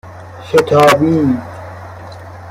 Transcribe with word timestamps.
شتابید 0.51 1.41